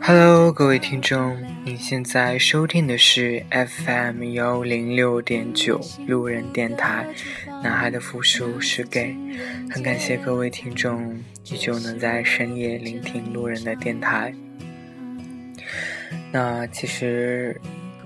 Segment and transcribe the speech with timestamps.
[0.00, 7.06] Hello，各位听众，您现在收听的是 FM 幺零六点九路人电台。
[7.62, 9.14] 男孩的复数是 gay，
[9.70, 14.34] 很感谢各位听众依旧能在深夜聆听路人的电台。
[16.32, 17.60] 那其实，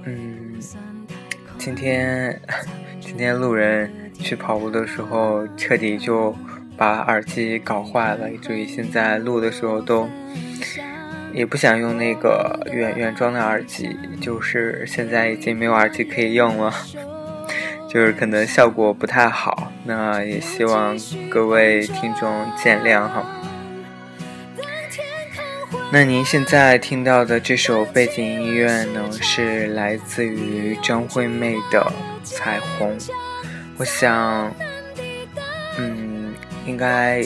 [0.05, 0.61] 嗯，
[1.65, 2.39] 今天
[3.01, 6.37] 今天路人去跑步的时候，彻底就
[6.77, 10.07] 把耳机搞坏了，以至于现在录的时候都。
[11.33, 13.89] 也不想用那个原原装的耳机，
[14.21, 16.71] 就是现在已经没有耳机可以用了，
[17.89, 20.95] 就是可能效果不太好，那也希望
[21.31, 22.31] 各位听众
[22.63, 23.25] 见谅哈。
[25.95, 31.81] 那您现在听到的这首背景音乐呢，是来自于张惠妹的
[32.25, 32.99] 《彩虹》，
[33.77, 34.53] 我想，
[35.79, 36.35] 嗯，
[36.67, 37.23] 应该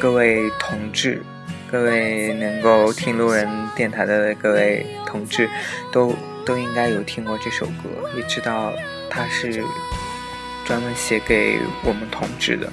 [0.00, 1.22] 各位同志。
[1.70, 5.46] 各位能够听路人电台的各位同志，
[5.92, 8.72] 都都应该有听过这首歌，也知道
[9.10, 9.62] 它是
[10.64, 12.72] 专门写给我们同志的。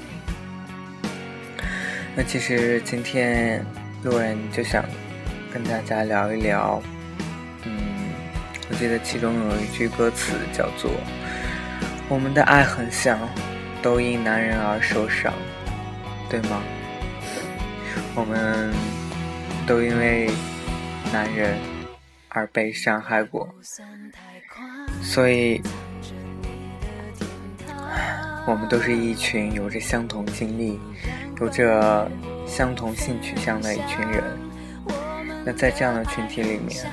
[2.15, 3.65] 那其实今天
[4.03, 4.83] 路人就想
[5.53, 6.81] 跟大家聊一聊，
[7.65, 7.73] 嗯，
[8.69, 10.89] 我记得其中有一句歌词叫做
[12.09, 13.19] “我们的爱很像，
[13.81, 15.31] 都因男人而受伤”，
[16.29, 16.61] 对吗？
[18.15, 18.73] 我们
[19.67, 20.29] 都因为
[21.13, 21.55] 男人
[22.29, 23.53] 而被伤害过，
[25.03, 25.61] 所以
[28.47, 30.79] 我们都是一群有着相同经历、
[31.39, 32.09] 有着
[32.47, 34.23] 相同性取向的一群人。
[35.45, 36.85] 那在这样的群体里面，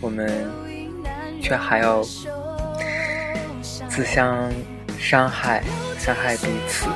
[0.00, 0.50] 我们
[1.40, 2.02] 却还要
[3.88, 4.50] 自相
[4.98, 5.62] 伤害、
[5.98, 6.86] 伤害彼此。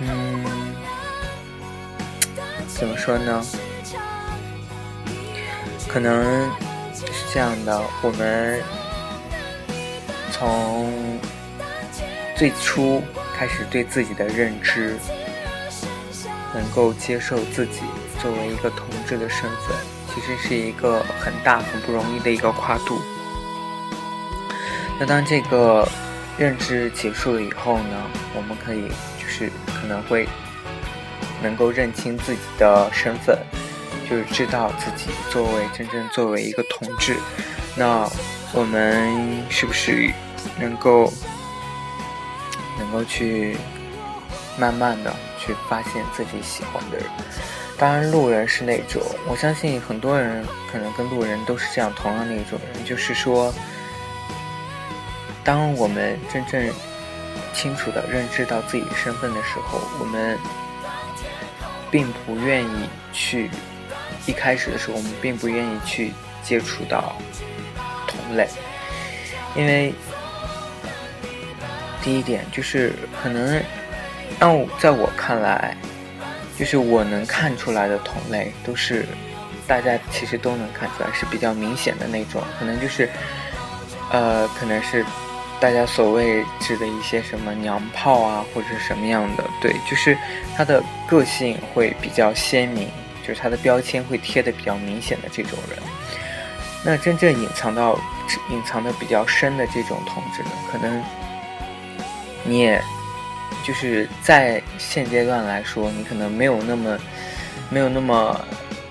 [0.00, 0.44] 嗯
[2.68, 3.44] 怎么说呢？
[5.88, 6.50] 可能
[6.94, 8.60] 是这样的，我们
[10.42, 11.20] 从
[12.34, 13.00] 最初
[13.32, 14.98] 开始对自己的认知，
[16.52, 17.82] 能够接受自己
[18.20, 19.76] 作为一个同志的身份，
[20.12, 23.00] 其实是一个很大、很不容易的一个跨度。
[24.98, 25.88] 那当这个
[26.36, 28.88] 认知结束了以后呢，我们可以
[29.20, 29.48] 就是
[29.80, 30.26] 可能会。
[31.40, 33.36] 能够认清自己的身份，
[34.08, 37.16] 就是知道自己作为真正作为一个同志，
[37.74, 38.08] 那
[38.52, 40.08] 我们是不是
[40.58, 41.12] 能够
[42.78, 43.56] 能够去
[44.58, 47.06] 慢慢的去发现自己喜欢的人？
[47.78, 53.52] 当然，路人是那种，我相信很多人可能跟路人都是这样同样的一种人，就是说，
[55.42, 56.72] 当我们真正
[57.52, 60.38] 清楚的认知到自己身份的时候，我们。
[61.92, 63.50] 并不愿意去，
[64.24, 66.10] 一开始的时候，我们并不愿意去
[66.42, 67.14] 接触到
[68.06, 68.48] 同类，
[69.54, 69.92] 因为
[72.02, 72.92] 第一点就是
[73.22, 73.62] 可能
[74.38, 75.76] 让我在我看来，
[76.58, 79.06] 就是我能看出来的同类都是
[79.66, 83.08] 大家其实都能看出来是比较明显的那种，可能就是
[84.10, 85.04] 呃，可能是。
[85.60, 90.18] 大家所谓指的一些什么娘炮啊，或者什么样的，对，就是
[90.56, 92.88] 他的个性会比较鲜明，
[93.24, 95.78] 就是他的标签会贴的比较明显的这种人。
[96.84, 97.96] 那真正隐藏到
[98.50, 101.00] 隐藏的比较深的这种同志呢，可能
[102.44, 102.80] 你也
[103.64, 106.98] 就是在现阶段来说，你可能没有那么
[107.70, 108.44] 没有那么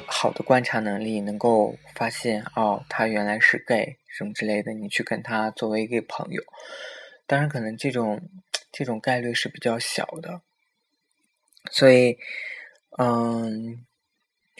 [0.06, 3.98] 好的观察能力，能够发现哦，他原来是 gay。
[4.14, 6.44] 什么之类的，你去跟他作为一个朋友，
[7.25, 8.22] 当然可能这种
[8.70, 10.42] 这种概率是比较小的，
[11.72, 12.18] 所以，
[12.98, 13.86] 嗯，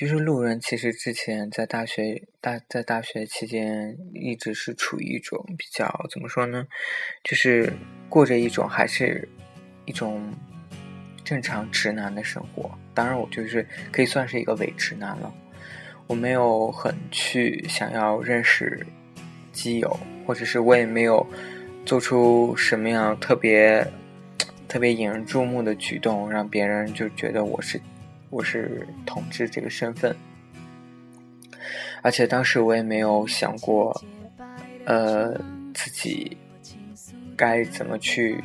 [0.01, 6.65] 就是路人其实之前在大学大在大学期间一直是处于一种比较怎么说呢，
[7.24, 7.71] 就是
[8.09, 9.30] 过着一种还是
[9.86, 10.33] 一种
[11.24, 12.71] 正常直男的生活。
[12.95, 15.31] 当然，我就是可以算是一个伪直男了，
[16.07, 18.83] 我没有很去想要认识。
[19.51, 21.24] 基友，或者是我也没有
[21.86, 23.86] 做出什么样特别
[24.68, 27.80] 特别引人注目的举动，让别人就觉得我是
[28.31, 30.16] 我是同志这个身份。
[32.01, 33.95] 而且当时我也没有想过，
[34.86, 35.39] 呃，
[35.75, 36.36] 自己
[37.38, 38.44] 该怎么去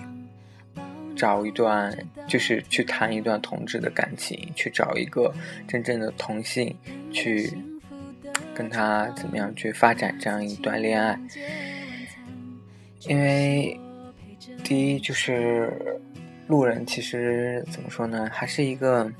[1.16, 1.96] 找一段，
[2.28, 5.34] 就是去谈一段同志的感情，去找一个
[5.66, 6.76] 真正的同性
[7.10, 7.50] 去。
[8.54, 11.18] 跟他怎么样去发展这样一段恋爱？
[13.00, 13.78] 因为
[14.64, 15.70] 第一就是
[16.46, 19.10] 路人，其实怎么说呢，还是一个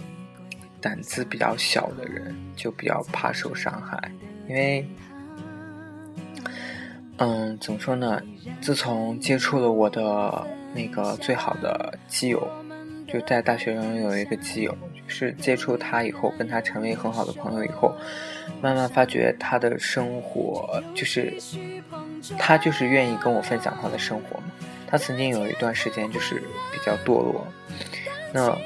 [0.87, 4.01] 胆子比较小的人，就比较怕受伤害。
[4.49, 4.89] 因为，
[7.17, 8.23] 嗯，怎么说呢？
[8.61, 12.49] 自从接触了我的那个最好的基友，
[13.09, 17.93] 就在大学中有一个基友，就是接触他以后，跟他成为很好的朋友以后，
[18.63, 21.35] 慢慢发觉他的生活就是，
[22.39, 24.45] 他就是愿意跟我分享他的生活嘛。
[24.87, 26.37] 他曾经有一段时间就是
[26.73, 27.45] 比较堕落，
[28.33, 28.57] 那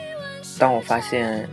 [0.58, 1.48] 当我发现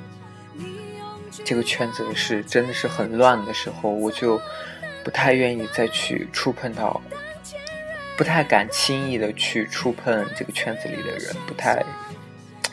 [1.47, 4.37] 这个圈子里是真的是很乱的时候，我就
[5.01, 7.01] 不太愿意再去触碰到，
[8.17, 11.81] 不太敢轻易的去触碰这个圈子里的人，不太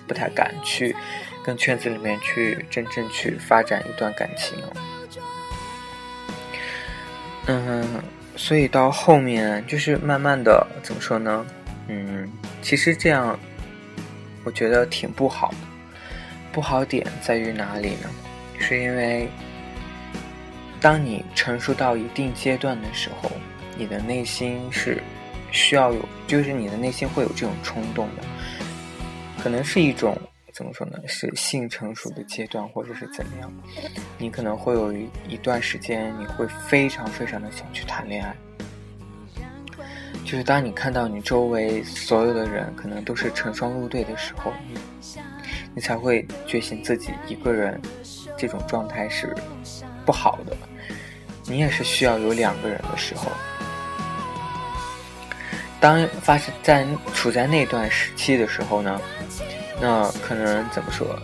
[0.08, 0.92] 不太敢去
[1.44, 4.58] 跟圈子里面去真正去发展一段感情。
[7.46, 8.02] 嗯，
[8.34, 11.46] 所以到后面就是慢慢的怎么说呢？
[11.86, 12.28] 嗯，
[12.60, 13.38] 其实这样，
[14.42, 15.56] 我觉得挺不好的。
[16.52, 18.10] 不好点在于哪里呢？
[18.58, 19.28] 是因为，
[20.80, 23.30] 当你成熟到一定阶段的时候，
[23.76, 25.02] 你的内心是
[25.50, 28.22] 需要有，就是你的内心会有这种冲动的。
[29.42, 30.16] 可能是一种
[30.52, 30.98] 怎么说呢？
[31.06, 33.52] 是性成熟的阶段，或者是怎么样？
[34.18, 38.34] 你可能会有一一段时间，你会非常非常的想去谈恋爱。
[40.24, 44.80] 就是当你看到你周围所有的人可能都是成双入对的时候，你
[45.74, 47.78] 你才会觉醒自己一个人
[48.36, 49.34] 这种状态是
[50.04, 50.56] 不好的。
[51.44, 53.30] 你也是需要有两个人的时候。
[55.80, 59.00] 当发生在处在那段时期的时候呢，
[59.80, 61.18] 那可能怎么说？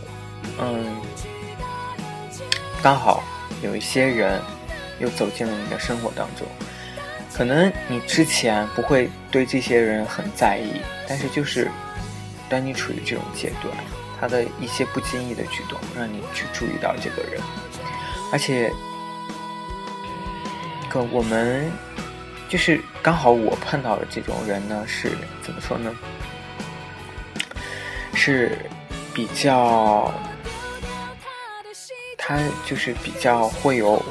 [0.61, 0.85] 嗯，
[2.83, 3.23] 刚好
[3.63, 4.39] 有一些人
[4.99, 6.47] 又走进了你的生活当中。
[7.33, 11.71] 可能你之前不会对这些人很在意，但是就是
[12.51, 13.75] 当你处于这种阶段，
[14.21, 17.41] 他的一些不经意的举动让你去注意到这个人，
[18.31, 18.71] 而且，
[20.89, 21.71] 可我们
[22.49, 25.91] 就是刚好我碰到的这种人呢，是怎么说呢？
[28.15, 28.59] 是
[29.15, 30.13] 比较，
[32.19, 34.03] 他就是比较会有。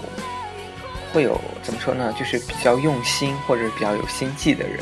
[1.11, 2.13] 会有怎么说呢？
[2.13, 4.77] 就是比较用心或者比较有心计的人，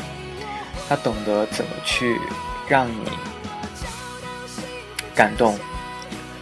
[0.90, 2.20] 他懂得怎么去
[2.68, 3.10] 让你
[5.18, 5.60] 感动，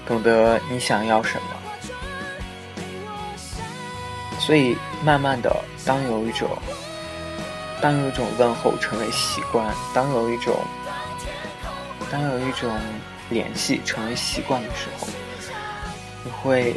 [0.05, 1.47] 懂得你想要什么。
[4.37, 5.49] 所以慢慢的，
[5.85, 6.49] 当有一种
[7.81, 10.53] 当有一种问候成为习惯，当有一种
[12.11, 12.69] 当有一种
[13.29, 15.07] 联系成为习惯的时候，
[16.23, 16.75] 你会。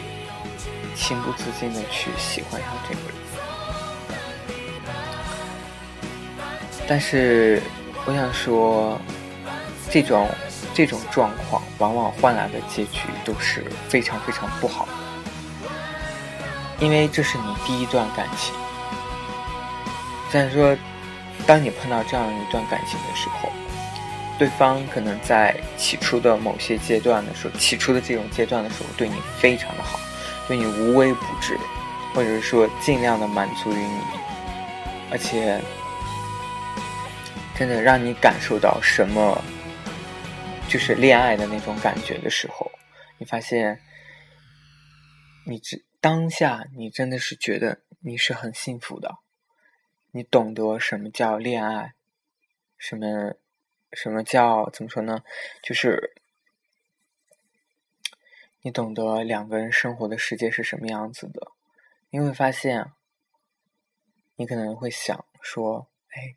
[1.01, 3.15] 情不自禁的去喜欢上这个人，
[6.89, 7.63] 但是
[8.05, 9.01] 我想说，
[9.89, 10.29] 这种
[10.79, 14.93] 这种状况往往换来的结局都是非常非常不好的，
[16.79, 18.55] 因为这是你第一段感情。
[20.31, 20.77] 虽然说，
[21.49, 23.51] 当你碰到这样一段感情的时候，
[24.39, 29.99] 对方可能在起初的某些阶段的时候，起初的这种阶段的时候，对你非常的好。
[30.47, 31.59] 对你无微不至，
[32.15, 34.01] 或者是说尽量的满足于你，
[35.11, 35.61] 而且
[37.57, 39.43] 真的让你感受到什么，
[40.69, 42.71] 就是恋爱的那种感觉的时候，
[43.19, 43.81] 你发现，
[45.47, 49.19] 你这当下你真的是觉得你是很幸福的，
[50.13, 51.95] 你懂得什么叫恋爱，
[52.77, 53.35] 什么
[53.93, 55.25] 什么叫怎么说呢？
[55.63, 56.15] 就是。
[58.63, 61.53] 你懂得两个人生活的世界是什么样子的，
[62.11, 62.91] 你会发现，
[64.35, 66.35] 你可能会想说：“哎，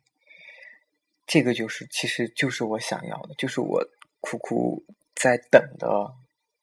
[1.26, 3.84] 这个就是，其实就是我想要的，就是我
[4.22, 6.14] 苦苦在等的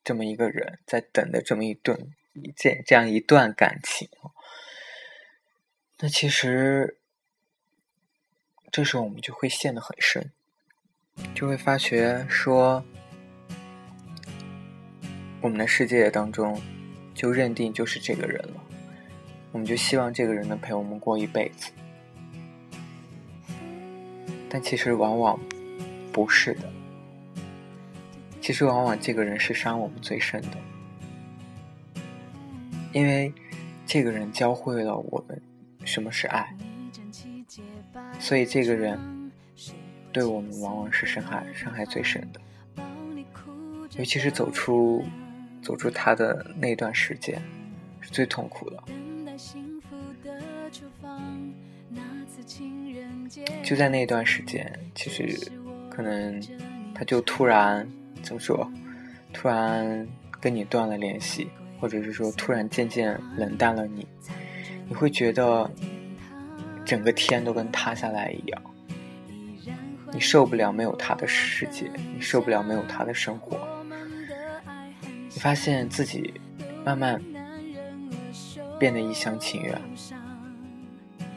[0.04, 2.10] 这么一个人，在等的这么一顿
[2.56, 4.10] 这这样一段感情。”
[6.01, 6.98] 那其实，
[8.72, 10.32] 这时候我们就会陷得很深，
[11.36, 12.84] 就会发觉说。
[15.42, 16.62] 我们的世界当中，
[17.16, 18.62] 就认定就是这个人了，
[19.54, 21.72] 我们就希望这个人能陪我们过一辈子。
[24.50, 25.39] 但其实往往
[26.12, 26.70] 不是的，
[28.50, 30.58] 其实往往这个人是伤我们最深的，
[32.91, 33.32] 因为
[33.86, 35.39] 这个人教会了我们
[35.86, 36.51] 什么是爱，
[38.20, 39.32] 所以这个人
[40.12, 42.41] 对我们往往是伤害伤害最深的，
[44.00, 45.06] 尤其是走出。
[45.62, 47.39] 走出他的那段时间
[48.01, 48.84] 是最痛苦的。
[53.63, 55.51] 就在那段时间，其实
[55.91, 56.41] 可能
[56.96, 57.88] 他就突然
[58.24, 58.70] 怎么说，
[59.34, 60.08] 突然
[60.40, 61.50] 跟你断了联系，
[61.80, 64.08] 或者是说突然渐渐冷淡了你，
[64.88, 65.70] 你会觉得
[66.86, 68.62] 整个天都跟塌下来一样，
[70.12, 73.58] 你受不了没有他的世界，你受不了没有他的生活，
[75.34, 76.34] 你发现自己
[76.84, 77.22] 慢慢
[78.80, 79.80] 变得一厢情愿。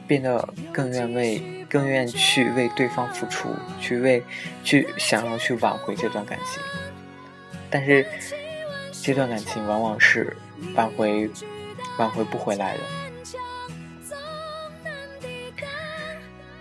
[0.07, 3.49] 变得更愿为，更愿去为对方付出，
[3.81, 4.23] 去为，
[4.63, 6.63] 去想要去挽回这段感情，
[7.71, 8.07] 但是
[9.03, 10.37] 这段感情往往是
[10.75, 11.31] 挽回，
[11.99, 12.81] 挽回不回来的。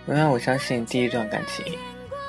[0.08, 1.64] 因为我相信第一段感情，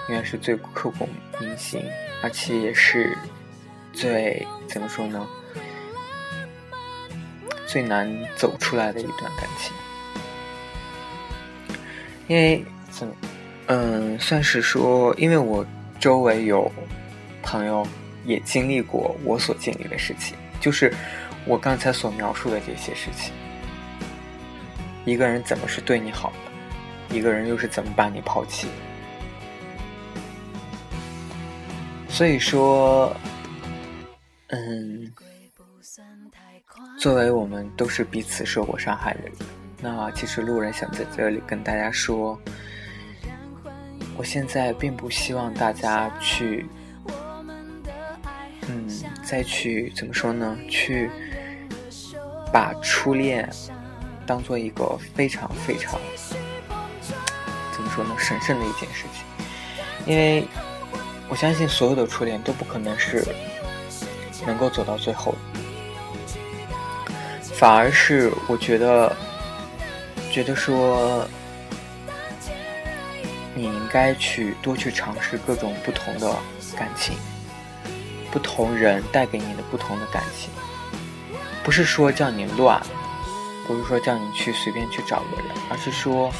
[0.08, 1.84] 永远是最刻骨铭心，
[2.22, 3.18] 而且也是
[3.92, 5.28] 最怎么说呢？
[7.66, 9.74] 最难走出来的一段感情。
[12.28, 13.08] 因为怎，
[13.68, 15.66] 嗯，算是说，因为我
[16.00, 16.72] 周围有
[17.42, 17.86] 朋友
[18.26, 20.94] 也经历过我所经历的事情，就是
[21.46, 23.34] 我刚才所描述的这些事情。
[25.06, 28.68] 一个人怎么是对你好的，一个人又是怎么把你抛弃？
[32.08, 33.14] 所以说，
[34.48, 35.12] 嗯，
[37.00, 39.34] 作为我们都是彼此受过伤害的人。
[39.84, 42.40] 那其实路人想在这里跟大家说，
[44.16, 46.66] 我现在并不希望大家去，
[48.70, 48.90] 嗯，
[49.26, 50.58] 再去怎么说呢？
[50.70, 51.12] 去
[52.50, 53.50] 把初恋
[54.26, 56.00] 当做一个非常非常
[57.74, 58.16] 怎么说呢？
[58.18, 59.26] 神圣的一件事情，
[60.06, 60.48] 因为
[61.28, 63.22] 我相信所有的初恋都不可能是
[64.48, 65.36] 能够走到最后，
[67.52, 69.14] 反而是我觉得。
[70.34, 71.30] 觉得说，
[73.54, 76.36] 你应该去多去尝试各种不同的
[76.76, 77.16] 感情，
[78.32, 80.50] 不同人带给你的不同的感情，
[81.64, 82.82] 不是说叫你乱，
[83.68, 86.34] 不是说叫你去随便去找个人，而是说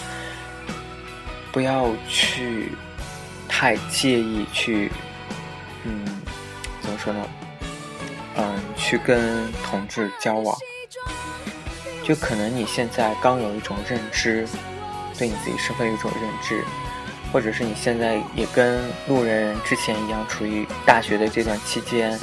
[1.52, 2.72] 不要去
[3.48, 4.92] 太介意去，
[5.84, 6.04] 嗯，
[6.82, 7.30] 怎么说呢？
[8.38, 10.58] 嗯，去跟同志交往。
[12.04, 14.46] 就可能你现在刚有一种认知，
[15.18, 16.64] 对你自己身份有一种认知，
[17.32, 22.20] 或者是你现在也跟路人之前一样，处于大学的这段期间，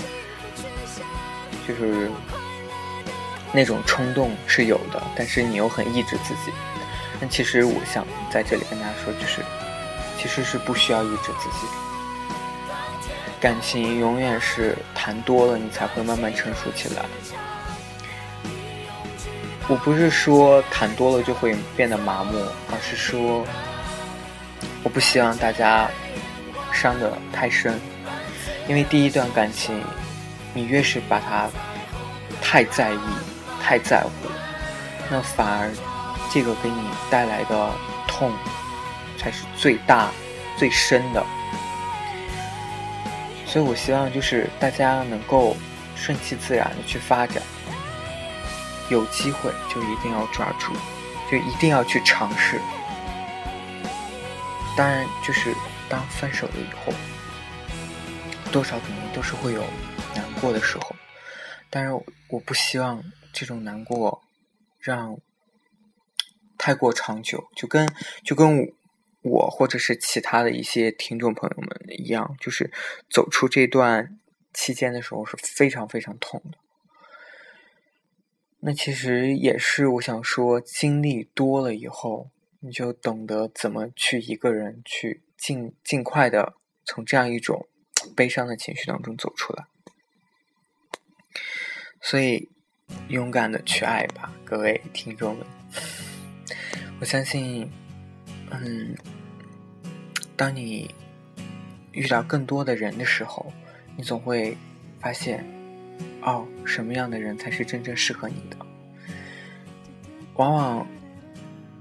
[1.66, 2.10] 就是
[3.52, 6.52] 那种冲动是有的，但是你又很抑制自己。
[7.18, 9.42] 但其实我想在这里跟大家说，就是
[10.18, 11.66] 其实是不需要抑制自己。
[13.40, 17.06] 感情永远是谈多了，你才会慢慢成熟起来。
[19.70, 23.46] 我不是说谈多了就会变得麻木，而是说，
[24.82, 25.88] 我不希望大家
[26.72, 27.80] 伤得太深，
[28.66, 29.80] 因为第一段感情，
[30.52, 31.48] 你越是把它
[32.42, 32.98] 太在意、
[33.62, 34.10] 太在乎，
[35.08, 35.70] 那反而
[36.32, 37.70] 这个给你带来的
[38.08, 38.32] 痛
[39.16, 40.10] 才是最大、
[40.56, 41.24] 最深的。
[43.46, 45.56] 所以我希望就是大家能够
[45.94, 47.40] 顺其自然的去发展。
[48.90, 50.72] 有机会就一定要抓住，
[51.30, 52.60] 就一定要去尝试。
[54.76, 55.54] 当然，就是
[55.88, 56.92] 当分手了以后，
[58.52, 59.64] 多少肯定都是会有
[60.14, 60.94] 难过的时候。
[61.68, 61.92] 但是，
[62.28, 64.22] 我不希望这种难过
[64.80, 65.16] 让
[66.58, 67.88] 太过长久，就跟
[68.24, 68.72] 就跟
[69.22, 72.72] 我或者是其他的一些听众朋友们一样，就是
[73.08, 74.18] 走出这段
[74.52, 76.58] 期间的时候是非常非常痛的。
[78.62, 86.52] 那其实也是我想说，经历多了以后，你就懂得怎么去一个人去尽尽快的
[86.84, 87.66] 从这样一种
[88.14, 89.64] 悲伤的情绪当中走出来。
[92.02, 92.50] 所以，
[93.08, 95.46] 勇敢的去爱吧，各位听众们。
[97.00, 97.70] 我相信，
[98.50, 98.94] 嗯，
[100.36, 100.94] 当你
[101.92, 103.50] 遇到更多的人的时候，
[103.96, 104.54] 你总会
[105.00, 105.59] 发现。
[106.22, 108.56] 哦，什么样的人才是真正适合你的？
[110.34, 110.86] 往往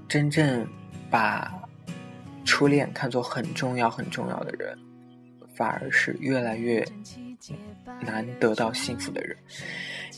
[0.08, 0.66] 真正
[1.10, 1.52] 把
[2.44, 4.76] 初恋看作很重要、很重要的人，
[5.54, 6.86] 反而是越来越
[8.00, 9.36] 难得到幸福的人，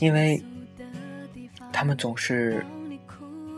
[0.01, 0.43] 因为
[1.73, 2.65] 他们总是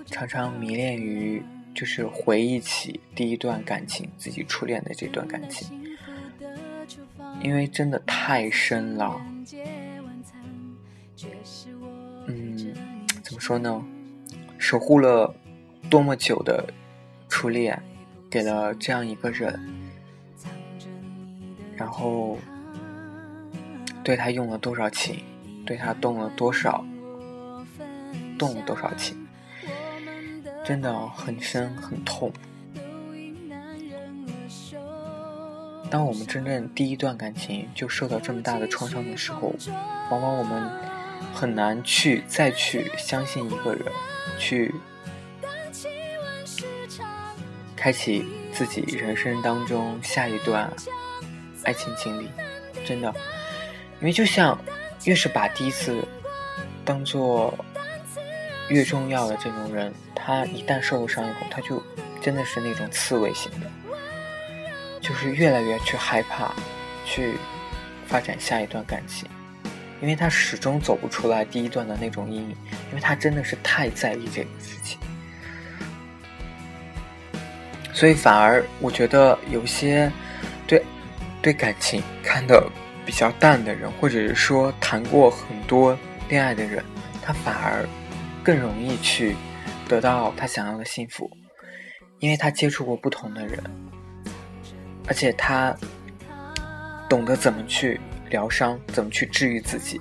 [0.06, 1.42] 常常迷恋于，
[1.74, 5.68] 就是回忆起第一段感情，自己初恋的这段感情，
[7.42, 9.20] 因为真的太深了。
[12.26, 12.74] 嗯，
[13.22, 13.84] 怎么说呢？
[14.58, 15.34] 守护了
[15.90, 16.72] 多么久的
[17.28, 17.80] 初恋，
[18.30, 19.60] 给了这样一个人，
[21.76, 22.38] 然后
[24.02, 25.22] 对他用了多少情，
[25.66, 26.84] 对他动了多少，
[28.38, 29.26] 动了多少情，
[30.64, 32.32] 真的很深很痛。
[35.90, 39.54] 当我们真正第一段感情就受到这么大的创伤的时候，
[40.10, 40.70] 往往我们
[41.32, 43.84] 很难去再去相信一个人，
[44.38, 44.74] 去
[47.76, 50.72] 开启自己人生当中下一段
[51.64, 52.30] 爱情经历。
[52.84, 53.12] 真的，
[54.00, 54.58] 因为就像
[55.04, 56.06] 越是把第一次
[56.84, 57.54] 当做
[58.68, 61.82] 越重要的这种人，他一旦受了伤以后，他就
[62.20, 63.70] 真的是那种刺猬型的。
[65.00, 66.54] 就是越来越去害怕，
[67.04, 67.34] 去
[68.06, 69.28] 发展下一段感情，
[70.04, 72.50] 因为他始终走不出来第一段的那种阴影，
[72.90, 74.98] 因为他真的是太在意这个事情，
[77.90, 80.12] 所以反而我觉得有些
[80.66, 80.84] 对
[81.40, 82.70] 对感情看的
[83.06, 86.84] 比较淡的人，或者是说谈过很多恋爱的人，
[87.22, 87.88] 他反而
[88.42, 89.34] 更容易去
[89.88, 91.30] 得到他想要的幸福，
[92.18, 93.58] 因为他接触过不同的人。
[95.08, 95.74] 而且他
[97.08, 97.98] 懂得怎么去
[98.34, 100.00] 疗伤，怎么去治愈自己，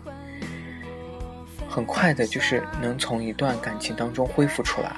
[1.70, 4.96] 很快的就是能从一段感情当中恢复出来。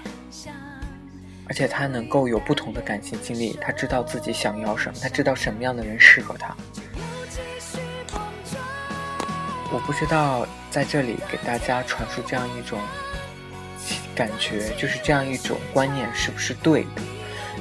[1.45, 6.55] 而且他能够有不同的感情经历，他知道自己想要什么，他知道什么样的人适合他。
[9.69, 12.79] 我不知道在这里给大家传输这样一种
[14.15, 17.01] 感觉，就是这样一种观念是不是对的？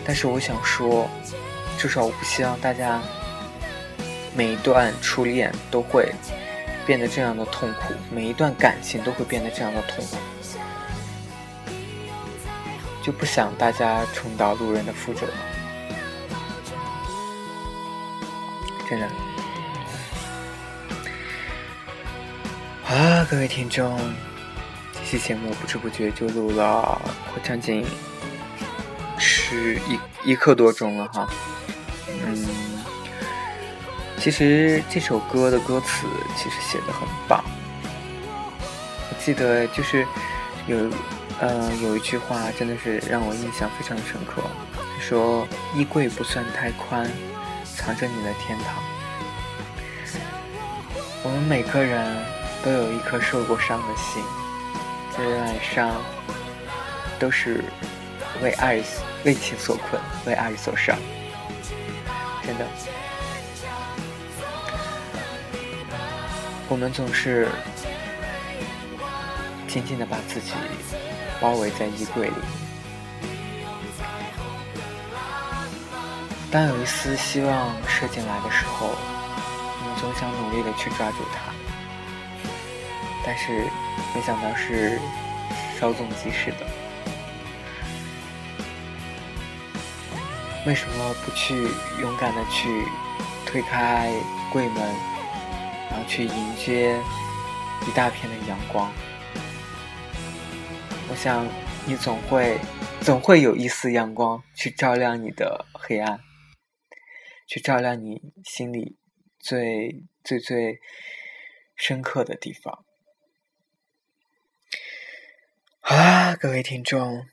[0.06, 1.10] 但是我想说。
[1.76, 3.02] 至少我不希望大家
[4.36, 6.12] 每一段初恋都会
[6.84, 10.16] 变得这样的痛苦，每一段感情都会变得这样的痛苦，
[13.02, 15.32] 就不想大家重蹈路人的覆辙了。
[18.90, 19.08] 真的。
[22.82, 23.98] 好了，各位听众，
[24.92, 27.00] 这期节目不知不觉就录了
[27.32, 27.84] 快将近
[29.18, 31.26] 十一一刻多钟了哈。
[32.26, 32.73] 嗯，
[34.24, 37.44] 其实这首歌的歌词其实写的很棒。
[39.10, 40.06] 我记得就是
[40.66, 40.78] 有，
[41.38, 44.40] 呃，有一句话真的是让我印象非常深刻，
[44.98, 47.06] 说衣柜不算太宽，
[47.76, 48.82] 藏着你的天堂。
[51.22, 52.16] 我们每个人
[52.64, 54.24] 都有一颗受过伤的心，
[55.14, 55.90] 这段伤
[57.18, 57.62] 都是
[58.42, 58.80] 为爱
[59.26, 60.96] 为情所困，为爱所伤。
[62.42, 62.66] 真的，
[66.74, 67.48] 我们总是
[69.68, 70.50] 紧紧的把自己
[71.40, 72.34] 包围在衣柜里。
[76.50, 81.52] 当有一丝希望射进来的时候，我们总想努力的去抓住它，
[83.24, 83.62] 但是
[84.12, 84.98] 没想到是
[85.78, 86.66] 稍纵即逝的。
[90.66, 91.54] 为什么不去
[92.00, 92.84] 勇敢的去
[93.46, 94.10] 推开
[94.52, 94.92] 柜门，
[96.06, 96.98] 去迎接
[97.86, 98.92] 一大片的阳光？
[101.10, 101.46] 我想
[101.86, 102.58] 你总会
[103.00, 106.20] 总会有一丝阳光去照亮你的黑暗，
[107.46, 108.96] 去照亮你心里
[109.38, 110.80] 最最最
[111.76, 112.84] 深刻的地方。
[115.80, 117.26] 好啦，各位听众。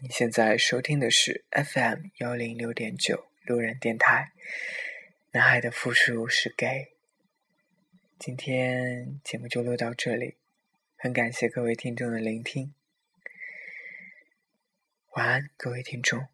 [0.00, 4.30] 你现在收听的是 FM 幺零六点九路人电台，
[5.32, 6.97] 男孩的复数是 gay。
[8.18, 10.34] 今天节目就录到这里，
[10.96, 12.74] 很感谢各位听众的聆听，
[15.12, 16.26] 晚安，各位听众。